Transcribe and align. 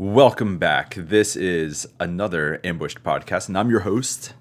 Welcome 0.00 0.56
back. 0.56 0.94
This 0.94 1.36
is 1.36 1.86
another 2.00 2.58
Ambushed 2.64 3.02
podcast, 3.02 3.48
and 3.48 3.58
I'm 3.58 3.68
your 3.68 3.80
host. 3.80 4.32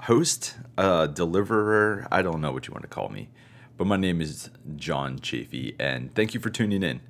Host, 0.00 0.56
uh, 0.76 1.06
deliverer, 1.06 2.08
I 2.10 2.20
don't 2.22 2.40
know 2.40 2.50
what 2.50 2.66
you 2.66 2.72
want 2.72 2.82
to 2.82 2.88
call 2.88 3.08
me, 3.08 3.28
but 3.76 3.86
my 3.86 3.96
name 3.96 4.20
is 4.20 4.50
John 4.74 5.20
Chafee, 5.20 5.76
and 5.78 6.12
thank 6.16 6.34
you 6.34 6.40
for 6.40 6.50
tuning 6.50 6.82
in. 6.82 7.00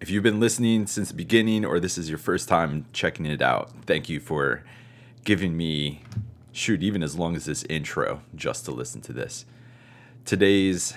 If 0.00 0.08
you've 0.08 0.22
been 0.22 0.38
listening 0.38 0.86
since 0.86 1.08
the 1.08 1.16
beginning, 1.16 1.64
or 1.64 1.80
this 1.80 1.98
is 1.98 2.08
your 2.08 2.16
first 2.16 2.48
time 2.48 2.86
checking 2.92 3.26
it 3.26 3.42
out, 3.42 3.72
thank 3.86 4.08
you 4.08 4.20
for 4.20 4.62
giving 5.24 5.56
me, 5.56 6.04
shoot, 6.52 6.80
even 6.80 7.02
as 7.02 7.18
long 7.18 7.34
as 7.34 7.46
this 7.46 7.64
intro 7.64 8.22
just 8.36 8.66
to 8.66 8.70
listen 8.70 9.00
to 9.00 9.12
this. 9.12 9.46
Today's 10.24 10.94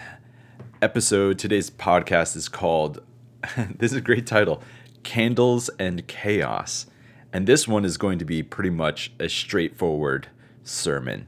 episode, 0.79 1.39
today's 1.39 1.71
podcast 1.71 2.35
is 2.35 2.49
called, 2.49 3.01
this 3.57 3.91
is 3.91 3.97
a 3.97 4.01
great 4.01 4.27
title 4.27 4.61
Candles 5.03 5.69
and 5.79 6.07
Chaos. 6.07 6.85
And 7.31 7.47
this 7.47 7.67
one 7.67 7.85
is 7.85 7.97
going 7.97 8.19
to 8.19 8.25
be 8.25 8.43
pretty 8.43 8.69
much 8.69 9.11
a 9.19 9.27
straightforward 9.27 10.27
sermon. 10.63 11.27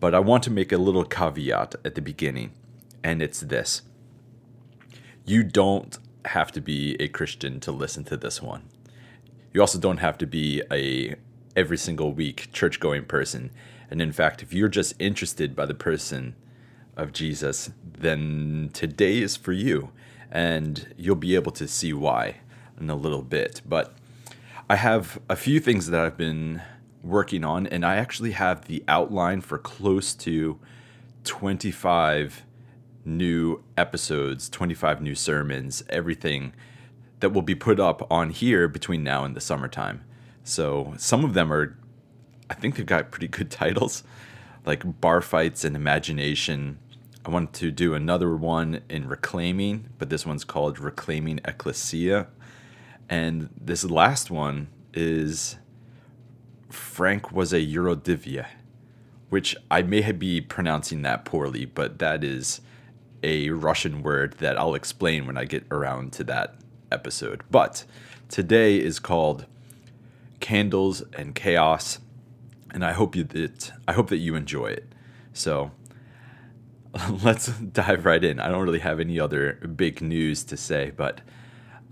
But 0.00 0.14
I 0.14 0.20
want 0.20 0.42
to 0.44 0.50
make 0.50 0.72
a 0.72 0.78
little 0.78 1.04
caveat 1.04 1.74
at 1.84 1.94
the 1.94 2.02
beginning, 2.02 2.52
and 3.02 3.20
it's 3.20 3.40
this 3.40 3.82
you 5.28 5.42
don't 5.42 5.98
have 6.24 6.50
to 6.50 6.60
be 6.60 6.96
a 6.98 7.08
Christian 7.08 7.60
to 7.60 7.70
listen 7.70 8.02
to 8.04 8.16
this 8.16 8.40
one. 8.40 8.62
You 9.52 9.60
also 9.60 9.78
don't 9.78 9.98
have 9.98 10.16
to 10.18 10.26
be 10.26 10.62
a 10.72 11.16
every 11.54 11.76
single 11.76 12.12
week 12.12 12.48
church 12.52 12.80
going 12.80 13.04
person. 13.04 13.50
And 13.90 14.00
in 14.00 14.12
fact, 14.12 14.42
if 14.42 14.54
you're 14.54 14.68
just 14.68 14.94
interested 14.98 15.54
by 15.54 15.66
the 15.66 15.74
person 15.74 16.34
of 16.96 17.12
Jesus, 17.12 17.70
then 17.84 18.70
today 18.72 19.18
is 19.18 19.36
for 19.36 19.52
you. 19.52 19.90
And 20.30 20.94
you'll 20.96 21.16
be 21.16 21.34
able 21.34 21.52
to 21.52 21.68
see 21.68 21.92
why 21.92 22.36
in 22.80 22.90
a 22.90 22.96
little 22.96 23.22
bit. 23.22 23.62
But 23.66 23.94
I 24.68 24.76
have 24.76 25.20
a 25.28 25.36
few 25.36 25.60
things 25.60 25.88
that 25.88 26.00
I've 26.00 26.16
been 26.16 26.62
working 27.02 27.44
on, 27.44 27.66
and 27.66 27.84
I 27.84 27.96
actually 27.96 28.32
have 28.32 28.66
the 28.66 28.84
outline 28.88 29.40
for 29.40 29.58
close 29.58 30.14
to 30.14 30.58
25 31.24 32.44
new 33.04 33.62
episodes, 33.76 34.48
25 34.48 35.00
new 35.00 35.14
sermons, 35.14 35.82
everything 35.88 36.52
that 37.20 37.30
will 37.30 37.42
be 37.42 37.54
put 37.54 37.80
up 37.80 38.06
on 38.10 38.30
here 38.30 38.68
between 38.68 39.02
now 39.02 39.24
and 39.24 39.34
the 39.34 39.40
summertime. 39.40 40.04
So 40.44 40.94
some 40.98 41.24
of 41.24 41.34
them 41.34 41.52
are, 41.52 41.76
I 42.48 42.54
think 42.54 42.76
they've 42.76 42.86
got 42.86 43.10
pretty 43.10 43.28
good 43.28 43.50
titles, 43.62 44.04
like 44.64 45.00
Bar 45.00 45.20
Fights 45.20 45.64
and 45.64 45.74
Imagination. 45.74 46.78
I 47.24 47.30
wanted 47.30 47.54
to 47.54 47.70
do 47.70 47.94
another 47.94 48.36
one 48.36 48.82
in 48.88 49.08
Reclaiming, 49.08 49.88
but 49.98 50.10
this 50.10 50.24
one's 50.24 50.44
called 50.44 50.78
Reclaiming 50.78 51.40
Ecclesia. 51.44 52.28
And 53.08 53.48
this 53.58 53.84
last 53.84 54.30
one 54.30 54.68
is 54.92 55.56
Frank 56.68 57.32
was 57.32 57.52
a 57.52 57.60
Eurodivia, 57.60 58.46
which 59.30 59.56
I 59.70 59.82
may 59.82 60.12
be 60.12 60.40
pronouncing 60.40 61.02
that 61.02 61.24
poorly, 61.24 61.64
but 61.64 61.98
that 61.98 62.22
is 62.22 62.60
a 63.22 63.50
Russian 63.50 64.02
word 64.02 64.34
that 64.38 64.58
I'll 64.58 64.74
explain 64.74 65.26
when 65.26 65.36
I 65.36 65.44
get 65.44 65.64
around 65.70 66.12
to 66.14 66.24
that 66.24 66.54
episode. 66.92 67.42
But 67.50 67.84
today 68.28 68.78
is 68.78 68.98
called 68.98 69.46
Candles 70.40 71.02
and 71.16 71.34
Chaos, 71.34 71.98
and 72.70 72.84
I 72.84 72.92
hope 72.92 73.16
you 73.16 73.24
that 73.24 73.72
I 73.88 73.92
hope 73.92 74.08
that 74.10 74.18
you 74.18 74.34
enjoy 74.34 74.68
it. 74.68 74.92
So 75.32 75.70
let's 77.22 77.48
dive 77.58 78.04
right 78.04 78.22
in. 78.22 78.38
I 78.38 78.48
don't 78.48 78.64
really 78.64 78.78
have 78.80 79.00
any 79.00 79.18
other 79.18 79.54
big 79.54 80.00
news 80.00 80.44
to 80.44 80.56
say, 80.56 80.92
but 80.94 81.20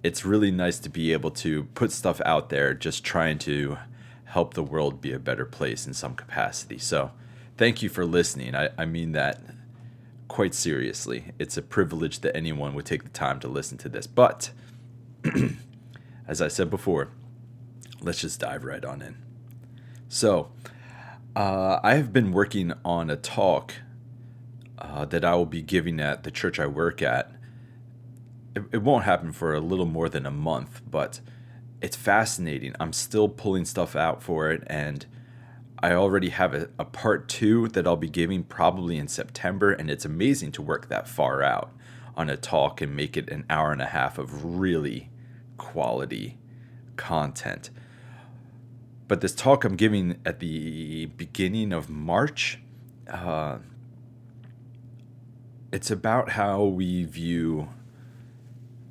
it's 0.04 0.26
really 0.26 0.52
nice 0.52 0.80
to 0.80 0.90
be 0.90 1.14
able 1.14 1.32
to 1.32 1.64
put 1.76 1.92
stuff 1.92 2.22
out 2.26 2.50
there, 2.50 2.74
just 2.74 3.04
trying 3.04 3.38
to 3.40 3.78
help 4.26 4.54
the 4.54 4.64
world 4.64 5.02
be 5.02 5.12
a 5.14 5.20
better 5.20 5.46
place 5.46 5.88
in 5.88 5.94
some 5.94 6.16
capacity. 6.16 6.78
So, 6.78 7.12
thank 7.56 7.82
you 7.82 7.90
for 7.90 8.06
listening. 8.06 8.56
I, 8.56 8.70
I 8.78 8.86
mean 8.86 9.14
that 9.14 9.40
quite 10.28 10.54
seriously. 10.54 11.32
It's 11.40 11.58
a 11.58 11.62
privilege 11.62 12.20
that 12.22 12.36
anyone 12.36 12.74
would 12.74 12.86
take 12.86 13.04
the 13.04 13.10
time 13.10 13.40
to 13.42 13.48
listen 13.48 13.78
to 13.80 13.90
this. 13.90 14.08
But, 14.08 14.52
as 16.28 16.42
I 16.42 16.48
said 16.48 16.70
before, 16.70 17.10
let's 18.02 18.22
just 18.22 18.40
dive 18.40 18.64
right 18.64 18.84
on 18.84 19.02
in. 19.02 19.18
So, 20.10 20.52
uh, 21.36 21.80
I 21.84 21.96
have 21.96 22.14
been 22.14 22.32
working 22.32 22.74
on 22.86 23.10
a 23.10 23.16
talk 23.16 23.74
uh, 24.78 25.06
that 25.06 25.26
I 25.26 25.36
will 25.36 25.46
be 25.46 25.62
giving 25.62 26.00
at 26.00 26.24
the 26.24 26.32
church 26.32 26.60
I 26.60 26.68
work 26.68 27.02
at. 27.02 27.32
It, 28.56 28.64
it 28.74 28.82
won't 28.84 29.06
happen 29.06 29.32
for 29.32 29.54
a 29.54 29.60
little 29.60 29.86
more 29.86 30.10
than 30.10 30.26
a 30.26 30.32
month, 30.32 30.82
but 30.90 31.20
it's 31.82 31.96
fascinating. 31.96 32.76
I'm 32.80 32.94
still 32.94 33.28
pulling 33.28 33.66
stuff 33.66 33.96
out 33.96 34.22
for 34.22 34.52
it, 34.52 34.64
and 34.68 35.06
I 35.84 35.92
already 35.92 36.30
have 36.30 36.54
a, 36.54 36.70
a 36.80 36.86
part 36.86 37.28
two 37.28 37.68
that 37.68 37.86
I'll 37.86 37.98
be 37.98 38.08
giving 38.10 38.44
probably 38.44 38.98
in 38.98 39.10
September, 39.10 39.74
and 39.74 39.92
it's 39.92 40.06
amazing 40.06 40.54
to 40.54 40.62
work 40.62 40.88
that 40.88 41.10
far 41.10 41.44
out 41.44 41.74
on 42.16 42.30
a 42.30 42.38
talk 42.38 42.80
and 42.80 42.96
make 42.96 43.18
it 43.18 43.30
an 43.30 43.44
hour 43.50 43.74
and 43.74 43.82
a 43.82 43.88
half 43.88 44.18
of 44.18 44.46
really 44.58 45.10
quality 45.58 46.38
content. 46.96 47.70
But 49.10 49.20
this 49.20 49.36
talk 49.36 49.66
I'm 49.66 49.76
giving 49.76 50.22
at 50.26 50.40
the 50.40 51.08
beginning 51.08 51.74
of 51.74 51.90
March, 51.90 52.60
uh, 53.10 53.58
it's 55.74 55.92
about 55.92 56.30
how 56.30 56.64
we 56.64 57.04
view 57.04 57.68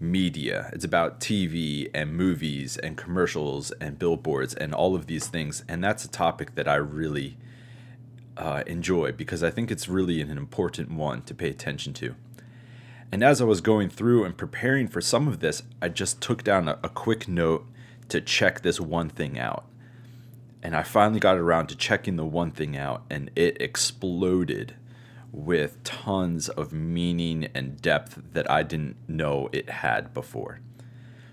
media. 0.03 0.69
It's 0.73 0.85
about 0.85 1.21
TV 1.21 1.89
and 1.95 2.15
movies 2.15 2.77
and 2.77 2.97
commercials 2.97 3.71
and 3.81 3.99
billboards 3.99 4.53
and 4.55 4.75
all 4.75 4.95
of 4.95 5.07
these 5.07 5.29
things. 5.29 5.65
And 5.69 5.83
that's 5.83 6.05
a 6.05 6.11
topic 6.11 6.57
that 6.57 6.69
I 6.69 6.75
really 6.75 7.37
uh, 8.37 8.63
enjoy 8.67 9.13
because 9.13 9.43
I 9.43 9.51
think 9.51 9.71
it's 9.71 9.89
really 9.89 10.21
an 10.21 10.31
important 10.31 10.91
one 10.91 11.23
to 11.23 11.35
pay 11.35 11.49
attention 11.49 11.93
to. 11.95 12.15
And 13.13 13.23
as 13.23 13.41
I 13.41 13.45
was 13.45 13.61
going 13.61 13.91
through 13.91 14.25
and 14.25 14.37
preparing 14.37 14.89
for 14.89 15.01
some 15.01 15.29
of 15.29 15.41
this, 15.41 15.63
I 15.81 15.89
just 15.89 16.21
took 16.21 16.43
down 16.43 16.67
a, 16.67 16.79
a 16.83 16.89
quick 16.89 17.29
note 17.29 17.67
to 18.09 18.21
check 18.21 18.63
this 18.63 18.81
one 18.81 19.09
thing 19.09 19.39
out. 19.39 19.67
And 20.63 20.75
I 20.75 20.83
finally 20.83 21.21
got 21.21 21.37
around 21.37 21.67
to 21.69 21.77
checking 21.77 22.17
the 22.17 22.25
one 22.25 22.53
thing 22.53 22.77
out, 22.77 23.03
and 23.11 23.31
it 23.35 23.61
exploded 23.61 24.77
with 25.33 25.83
tons 25.83 26.51
of 26.51 26.73
meaning 26.73 27.49
and 27.55 27.81
depth 27.81 28.21
that 28.33 28.51
I 28.51 28.63
didn't 28.63 28.97
know 29.09 29.49
it 29.51 29.71
had 29.71 30.13
before. 30.13 30.61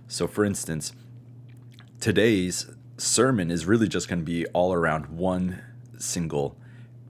So, 0.08 0.26
for 0.26 0.46
instance, 0.46 0.94
today's 2.00 2.72
sermon 2.98 3.52
is 3.52 3.66
really 3.66 3.88
just 3.88 4.08
going 4.08 4.20
to 4.20 4.26
be 4.26 4.46
all 4.48 4.74
around 4.74 5.08
one 5.08 5.62
single 5.98 6.56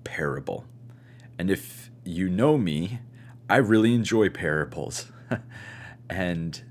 parable. 0.04 0.66
And 1.38 1.52
if 1.52 1.92
you 2.04 2.28
know 2.28 2.58
me, 2.58 3.00
I 3.50 3.58
really 3.58 3.94
enjoy 3.94 4.30
parables. 4.30 5.12
and 6.10 6.62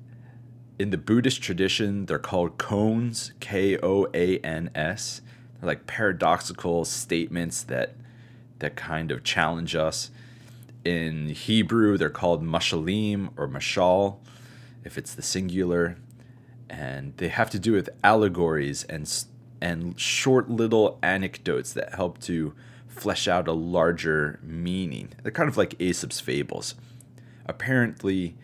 in 0.78 0.90
the 0.90 0.98
Buddhist 0.98 1.42
tradition, 1.42 2.06
they're 2.06 2.18
called 2.18 2.58
koans, 2.58 3.32
K 3.40 3.78
O 3.78 4.06
A 4.14 4.38
N 4.38 4.70
S. 4.74 5.22
They're 5.60 5.68
like 5.68 5.86
paradoxical 5.86 6.84
statements 6.84 7.62
that 7.64 7.94
that 8.58 8.76
kind 8.76 9.10
of 9.10 9.24
challenge 9.24 9.74
us. 9.74 10.10
In 10.84 11.28
Hebrew, 11.28 11.98
they're 11.98 12.10
called 12.10 12.42
mashalim 12.42 13.30
or 13.36 13.48
mashal, 13.48 14.18
if 14.84 14.96
it's 14.96 15.14
the 15.14 15.22
singular, 15.22 15.96
and 16.70 17.16
they 17.16 17.28
have 17.28 17.50
to 17.50 17.58
do 17.58 17.72
with 17.72 17.88
allegories 18.02 18.84
and 18.84 19.06
and 19.60 19.98
short 19.98 20.48
little 20.48 20.98
anecdotes 21.02 21.72
that 21.72 21.94
help 21.94 22.20
to 22.20 22.54
flesh 22.86 23.26
out 23.26 23.48
a 23.48 23.52
larger 23.52 24.38
meaning. 24.42 25.10
They're 25.22 25.32
kind 25.32 25.48
of 25.48 25.56
like 25.56 25.80
Aesop's 25.80 26.20
fables. 26.20 26.74
Apparently, 27.46 28.36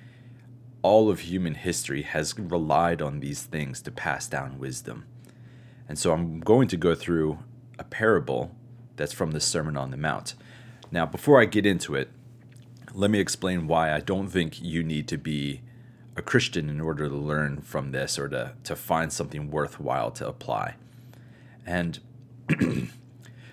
all 0.82 1.08
of 1.08 1.20
human 1.20 1.54
history 1.54 2.02
has 2.02 2.38
relied 2.38 3.00
on 3.00 3.20
these 3.20 3.42
things 3.42 3.80
to 3.82 3.90
pass 3.90 4.26
down 4.26 4.58
wisdom. 4.58 5.04
And 5.88 5.98
so 5.98 6.12
I'm 6.12 6.40
going 6.40 6.68
to 6.68 6.76
go 6.76 6.94
through 6.94 7.38
a 7.78 7.84
parable 7.84 8.54
that's 8.96 9.12
from 9.12 9.32
the 9.32 9.40
Sermon 9.40 9.76
on 9.76 9.90
the 9.90 9.96
Mount. 9.96 10.34
Now, 10.90 11.06
before 11.06 11.40
I 11.40 11.44
get 11.44 11.66
into 11.66 11.94
it, 11.94 12.10
let 12.92 13.10
me 13.10 13.18
explain 13.18 13.66
why 13.66 13.92
I 13.92 14.00
don't 14.00 14.28
think 14.28 14.62
you 14.62 14.82
need 14.82 15.08
to 15.08 15.18
be 15.18 15.62
a 16.16 16.22
Christian 16.22 16.68
in 16.68 16.80
order 16.80 17.08
to 17.08 17.16
learn 17.16 17.60
from 17.60 17.90
this 17.90 18.18
or 18.18 18.28
to, 18.28 18.52
to 18.62 18.76
find 18.76 19.12
something 19.12 19.50
worthwhile 19.50 20.10
to 20.12 20.28
apply. 20.28 20.76
And 21.66 21.98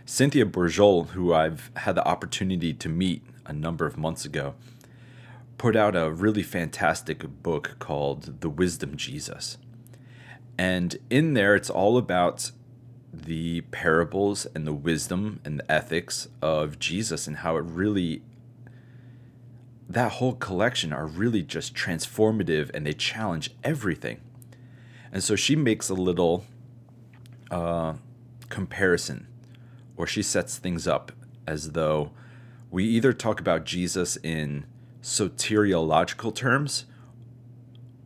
Cynthia 0.06 0.46
Bourgeault, 0.46 1.10
who 1.10 1.34
I've 1.34 1.72
had 1.78 1.96
the 1.96 2.08
opportunity 2.08 2.74
to 2.74 2.90
meet 2.90 3.24
a 3.46 3.54
number 3.54 3.86
of 3.86 3.98
months 3.98 4.26
ago, 4.26 4.56
put 5.58 5.76
out 5.76 5.96
a 5.96 6.12
really 6.12 6.44
fantastic 6.44 7.24
book 7.42 7.78
called 7.80 8.42
The 8.42 8.50
Wisdom 8.50 8.96
Jesus. 8.96 9.58
And 10.58 10.98
in 11.10 11.34
there, 11.34 11.56
it's 11.56 11.70
all 11.70 11.98
about 11.98 12.52
the 13.14 13.62
parables 13.62 14.48
and 14.56 14.66
the 14.66 14.74
wisdom 14.74 15.40
and 15.44 15.60
the 15.60 15.72
ethics 15.72 16.28
of 16.42 16.80
Jesus 16.80 17.28
and 17.28 17.38
how 17.38 17.58
it 17.58 17.62
really, 17.66 18.22
that 19.90 20.14
whole 20.14 20.34
collection 20.34 20.94
are 20.94 21.06
really 21.06 21.42
just 21.42 21.74
transformative 21.74 22.72
and 22.74 22.86
they 22.86 22.94
challenge 22.94 23.52
everything. 23.64 24.22
And 25.12 25.24
so 25.24 25.36
she 25.36 25.56
makes 25.56 25.90
a 25.90 25.94
little 25.94 26.46
uh, 27.50 27.96
comparison 28.50 29.28
or 29.98 30.08
she 30.08 30.24
sets 30.24 30.58
things 30.58 30.88
up 30.88 31.12
as 31.46 31.72
though 31.72 32.12
we 32.70 32.86
either 32.86 33.12
talk 33.12 33.42
about 33.42 33.66
Jesus 33.66 34.18
in 34.24 34.66
soteriological 35.02 36.34
terms, 36.34 36.86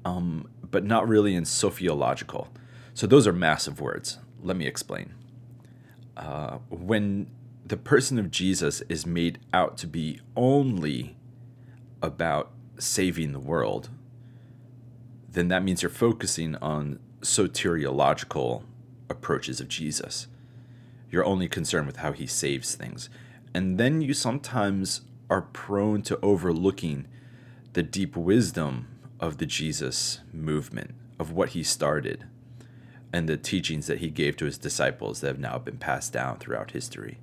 um, 0.03 0.49
but 0.71 0.83
not 0.83 1.07
really 1.07 1.35
in 1.35 1.43
sophiological. 1.43 2.47
So 2.95 3.05
those 3.05 3.27
are 3.27 3.33
massive 3.33 3.79
words. 3.79 4.17
Let 4.45 4.57
me 4.57 4.67
explain. 4.67 5.11
Uh, 6.15 6.59
when 6.69 7.31
the 7.65 7.77
person 7.77 8.19
of 8.19 8.29
Jesus 8.29 8.81
is 8.87 9.03
made 9.03 9.39
out 9.51 9.75
to 9.79 9.87
be 9.87 10.21
only 10.35 11.17
about 11.99 12.51
saving 12.77 13.33
the 13.33 13.39
world, 13.39 13.89
then 15.27 15.47
that 15.47 15.63
means 15.63 15.81
you're 15.81 15.89
focusing 15.89 16.55
on 16.57 16.99
soteriological 17.21 18.63
approaches 19.09 19.59
of 19.59 19.67
Jesus. 19.67 20.27
You're 21.09 21.25
only 21.25 21.47
concerned 21.47 21.87
with 21.87 21.97
how 21.97 22.11
he 22.11 22.27
saves 22.27 22.75
things. 22.75 23.09
And 23.51 23.79
then 23.79 24.01
you 24.01 24.13
sometimes 24.13 25.01
are 25.27 25.41
prone 25.41 26.03
to 26.03 26.19
overlooking 26.21 27.07
the 27.73 27.81
deep 27.81 28.15
wisdom 28.15 28.89
of 29.19 29.39
the 29.39 29.47
Jesus 29.47 30.19
movement, 30.31 30.93
of 31.17 31.31
what 31.31 31.49
he 31.49 31.63
started, 31.63 32.25
and 33.15 33.29
the 33.29 33.37
teachings 33.37 33.87
that 33.87 33.99
he 33.99 34.09
gave 34.09 34.35
to 34.37 34.45
his 34.45 34.57
disciples 34.57 35.21
that 35.21 35.27
have 35.27 35.39
now 35.39 35.57
been 35.57 35.77
passed 35.77 36.11
down 36.11 36.37
throughout 36.37 36.71
history. 36.71 37.17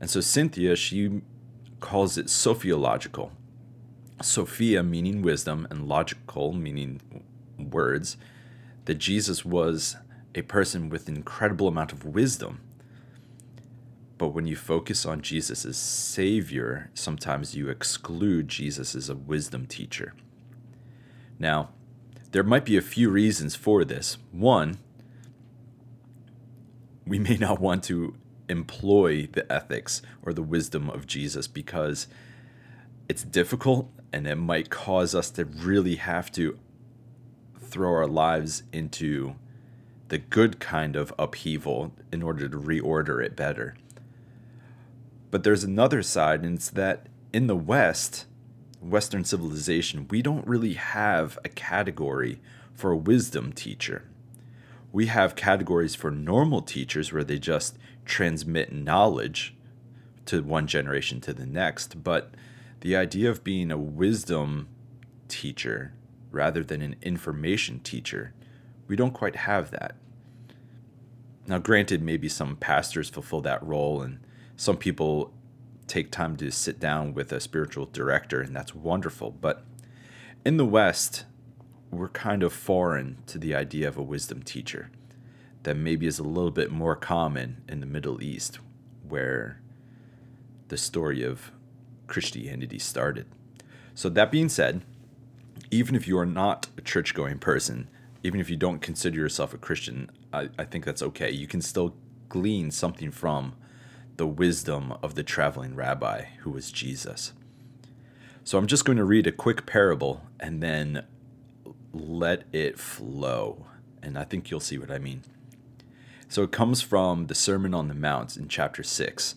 And 0.00 0.10
so 0.10 0.20
Cynthia, 0.20 0.76
she 0.76 1.22
calls 1.80 2.18
it 2.18 2.26
sophiological. 2.26 3.30
Sophia 4.22 4.82
meaning 4.82 5.22
wisdom 5.22 5.66
and 5.70 5.86
logical 5.88 6.52
meaning 6.52 7.00
words, 7.58 8.16
that 8.86 8.96
Jesus 8.96 9.44
was 9.44 9.96
a 10.34 10.42
person 10.42 10.88
with 10.88 11.08
incredible 11.08 11.68
amount 11.68 11.92
of 11.92 12.04
wisdom 12.04 12.60
but 14.16 14.28
when 14.28 14.46
you 14.46 14.56
focus 14.56 15.04
on 15.04 15.22
Jesus 15.22 15.64
as 15.64 15.76
Savior, 15.76 16.90
sometimes 16.94 17.54
you 17.54 17.68
exclude 17.68 18.48
Jesus 18.48 18.94
as 18.94 19.08
a 19.08 19.14
wisdom 19.14 19.66
teacher. 19.66 20.14
Now, 21.38 21.70
there 22.34 22.42
might 22.42 22.64
be 22.64 22.76
a 22.76 22.82
few 22.82 23.10
reasons 23.10 23.54
for 23.54 23.84
this. 23.84 24.18
One, 24.32 24.78
we 27.06 27.20
may 27.20 27.36
not 27.36 27.60
want 27.60 27.84
to 27.84 28.16
employ 28.48 29.28
the 29.28 29.50
ethics 29.50 30.02
or 30.20 30.32
the 30.32 30.42
wisdom 30.42 30.90
of 30.90 31.06
Jesus 31.06 31.46
because 31.46 32.08
it's 33.08 33.22
difficult 33.22 33.88
and 34.12 34.26
it 34.26 34.34
might 34.34 34.68
cause 34.68 35.14
us 35.14 35.30
to 35.30 35.44
really 35.44 35.94
have 35.94 36.32
to 36.32 36.58
throw 37.60 37.92
our 37.92 38.08
lives 38.08 38.64
into 38.72 39.36
the 40.08 40.18
good 40.18 40.58
kind 40.58 40.96
of 40.96 41.14
upheaval 41.16 41.92
in 42.10 42.20
order 42.20 42.48
to 42.48 42.56
reorder 42.56 43.24
it 43.24 43.36
better. 43.36 43.76
But 45.30 45.44
there's 45.44 45.62
another 45.62 46.02
side, 46.02 46.42
and 46.42 46.56
it's 46.56 46.70
that 46.70 47.06
in 47.32 47.46
the 47.46 47.54
West, 47.54 48.26
Western 48.84 49.24
civilization, 49.24 50.06
we 50.08 50.22
don't 50.22 50.46
really 50.46 50.74
have 50.74 51.38
a 51.44 51.48
category 51.48 52.40
for 52.74 52.90
a 52.90 52.96
wisdom 52.96 53.52
teacher. 53.52 54.04
We 54.92 55.06
have 55.06 55.34
categories 55.34 55.94
for 55.94 56.10
normal 56.10 56.62
teachers 56.62 57.12
where 57.12 57.24
they 57.24 57.38
just 57.38 57.78
transmit 58.04 58.72
knowledge 58.72 59.54
to 60.26 60.42
one 60.42 60.66
generation 60.66 61.20
to 61.22 61.32
the 61.32 61.46
next. 61.46 62.02
But 62.02 62.34
the 62.80 62.96
idea 62.96 63.30
of 63.30 63.44
being 63.44 63.70
a 63.70 63.78
wisdom 63.78 64.68
teacher 65.28 65.92
rather 66.30 66.62
than 66.62 66.82
an 66.82 66.96
information 67.02 67.80
teacher, 67.80 68.34
we 68.86 68.96
don't 68.96 69.12
quite 69.12 69.36
have 69.36 69.70
that. 69.70 69.96
Now, 71.46 71.58
granted, 71.58 72.02
maybe 72.02 72.28
some 72.28 72.56
pastors 72.56 73.10
fulfill 73.10 73.40
that 73.42 73.62
role 73.62 74.00
and 74.02 74.20
some 74.56 74.76
people 74.76 75.32
take 75.86 76.10
time 76.10 76.36
to 76.36 76.50
sit 76.50 76.80
down 76.80 77.14
with 77.14 77.32
a 77.32 77.40
spiritual 77.40 77.86
director, 77.86 78.40
and 78.40 78.54
that's 78.54 78.74
wonderful. 78.74 79.30
But 79.30 79.64
in 80.44 80.56
the 80.56 80.64
West, 80.64 81.24
we're 81.90 82.08
kind 82.08 82.42
of 82.42 82.52
foreign 82.52 83.18
to 83.26 83.38
the 83.38 83.54
idea 83.54 83.88
of 83.88 83.96
a 83.96 84.02
wisdom 84.02 84.42
teacher 84.42 84.90
that 85.62 85.76
maybe 85.76 86.06
is 86.06 86.18
a 86.18 86.24
little 86.24 86.50
bit 86.50 86.70
more 86.70 86.96
common 86.96 87.62
in 87.68 87.80
the 87.80 87.86
Middle 87.86 88.22
East, 88.22 88.58
where 89.08 89.60
the 90.68 90.76
story 90.76 91.22
of 91.22 91.52
Christianity 92.06 92.78
started. 92.78 93.26
So, 93.94 94.08
that 94.10 94.30
being 94.30 94.48
said, 94.48 94.82
even 95.70 95.94
if 95.94 96.06
you 96.06 96.18
are 96.18 96.26
not 96.26 96.68
a 96.76 96.82
church 96.82 97.14
going 97.14 97.38
person, 97.38 97.88
even 98.22 98.40
if 98.40 98.50
you 98.50 98.56
don't 98.56 98.80
consider 98.80 99.18
yourself 99.18 99.54
a 99.54 99.58
Christian, 99.58 100.10
I, 100.32 100.48
I 100.58 100.64
think 100.64 100.84
that's 100.84 101.02
okay. 101.02 101.30
You 101.30 101.46
can 101.46 101.60
still 101.60 101.94
glean 102.28 102.70
something 102.70 103.10
from 103.10 103.54
the 104.16 104.26
wisdom 104.26 104.94
of 105.02 105.14
the 105.14 105.22
traveling 105.22 105.74
rabbi 105.74 106.24
who 106.40 106.50
was 106.50 106.70
Jesus. 106.70 107.32
So 108.44 108.58
I'm 108.58 108.66
just 108.66 108.84
going 108.84 108.98
to 108.98 109.04
read 109.04 109.26
a 109.26 109.32
quick 109.32 109.66
parable 109.66 110.22
and 110.38 110.62
then 110.62 111.04
let 111.92 112.44
it 112.52 112.78
flow. 112.78 113.66
And 114.02 114.18
I 114.18 114.24
think 114.24 114.50
you'll 114.50 114.60
see 114.60 114.78
what 114.78 114.90
I 114.90 114.98
mean. 114.98 115.22
So 116.28 116.42
it 116.42 116.52
comes 116.52 116.82
from 116.82 117.26
the 117.26 117.34
Sermon 117.34 117.74
on 117.74 117.88
the 117.88 117.94
Mount 117.94 118.36
in 118.36 118.48
chapter 118.48 118.82
6. 118.82 119.36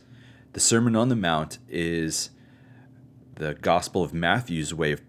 The 0.54 0.60
Sermon 0.60 0.96
on 0.96 1.10
the 1.10 1.16
Mount 1.16 1.60
is 1.70 2.32
the 3.36 3.54
Gospel 3.54 4.04
of 4.04 4.14
Matthew's 4.14 4.74
way 4.74 4.92
of 4.92 5.02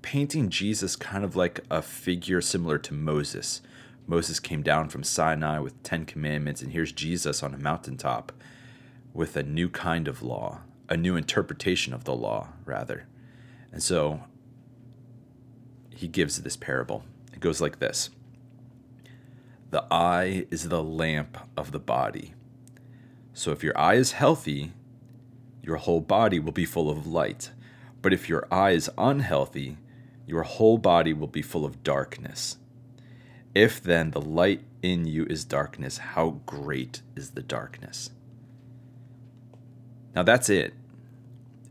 painting 0.00 0.48
Jesus 0.48 0.96
kind 0.96 1.24
of 1.24 1.34
like 1.34 1.60
a 1.70 1.82
figure 1.82 2.40
similar 2.40 2.78
to 2.78 2.94
Moses. 2.94 3.62
Moses 4.06 4.38
came 4.38 4.62
down 4.62 4.88
from 4.88 5.02
Sinai 5.02 5.58
with 5.58 5.82
10 5.82 6.04
commandments, 6.04 6.62
and 6.62 6.72
here's 6.72 6.92
Jesus 6.92 7.42
on 7.42 7.54
a 7.54 7.58
mountaintop 7.58 8.32
with 9.14 9.36
a 9.36 9.42
new 9.42 9.70
kind 9.70 10.08
of 10.08 10.22
law, 10.22 10.60
a 10.88 10.96
new 10.96 11.16
interpretation 11.16 11.94
of 11.94 12.04
the 12.04 12.14
law, 12.14 12.48
rather. 12.66 13.06
And 13.72 13.82
so 13.82 14.24
he 15.90 16.08
gives 16.08 16.42
this 16.42 16.56
parable. 16.56 17.04
It 17.32 17.40
goes 17.40 17.60
like 17.60 17.78
this 17.78 18.10
The 19.70 19.86
eye 19.90 20.46
is 20.50 20.68
the 20.68 20.82
lamp 20.82 21.38
of 21.56 21.72
the 21.72 21.78
body. 21.78 22.34
So 23.32 23.52
if 23.52 23.62
your 23.62 23.76
eye 23.78 23.94
is 23.94 24.12
healthy, 24.12 24.72
your 25.62 25.76
whole 25.76 26.00
body 26.00 26.38
will 26.38 26.52
be 26.52 26.66
full 26.66 26.90
of 26.90 27.06
light. 27.06 27.50
But 28.02 28.12
if 28.12 28.28
your 28.28 28.46
eye 28.50 28.72
is 28.72 28.90
unhealthy, 28.98 29.78
your 30.26 30.42
whole 30.42 30.78
body 30.78 31.12
will 31.12 31.28
be 31.28 31.42
full 31.42 31.64
of 31.64 31.82
darkness. 31.82 32.58
If 33.54 33.82
then 33.82 34.10
the 34.10 34.20
light 34.20 34.62
in 34.82 35.06
you 35.06 35.24
is 35.26 35.44
darkness, 35.44 35.98
how 35.98 36.40
great 36.44 37.02
is 37.16 37.30
the 37.30 37.42
darkness? 37.42 38.10
Now 40.14 40.22
that's 40.22 40.48
it. 40.48 40.74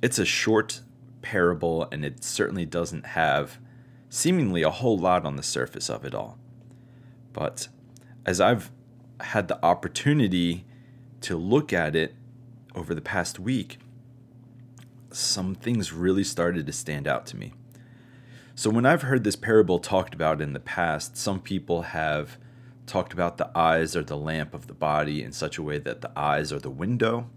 It's 0.01 0.19
a 0.19 0.25
short 0.25 0.81
parable, 1.21 1.87
and 1.91 2.03
it 2.03 2.23
certainly 2.23 2.65
doesn't 2.65 3.07
have 3.07 3.57
seemingly 4.09 4.61
a 4.61 4.69
whole 4.69 4.97
lot 4.97 5.25
on 5.25 5.37
the 5.37 5.43
surface 5.43 5.89
of 5.89 6.05
it 6.05 6.13
all. 6.13 6.37
But 7.31 7.69
as 8.25 8.39
I've 8.39 8.71
had 9.21 9.47
the 9.47 9.63
opportunity 9.65 10.65
to 11.21 11.37
look 11.37 11.71
at 11.71 11.95
it 11.95 12.15
over 12.75 12.93
the 12.93 13.01
past 13.01 13.39
week, 13.39 13.79
some 15.11 15.55
things 15.55 15.93
really 15.93 16.23
started 16.23 16.65
to 16.65 16.73
stand 16.73 17.07
out 17.07 17.25
to 17.27 17.37
me. 17.37 17.53
So, 18.55 18.69
when 18.69 18.85
I've 18.85 19.03
heard 19.03 19.23
this 19.23 19.35
parable 19.35 19.79
talked 19.79 20.13
about 20.13 20.41
in 20.41 20.53
the 20.53 20.59
past, 20.59 21.17
some 21.17 21.39
people 21.39 21.83
have 21.83 22.37
talked 22.85 23.13
about 23.13 23.37
the 23.37 23.49
eyes 23.57 23.95
are 23.95 24.03
the 24.03 24.17
lamp 24.17 24.53
of 24.53 24.67
the 24.67 24.73
body 24.73 25.23
in 25.23 25.31
such 25.31 25.57
a 25.57 25.63
way 25.63 25.79
that 25.79 26.01
the 26.01 26.11
eyes 26.19 26.51
are 26.51 26.59
the 26.59 26.69
window 26.69 27.29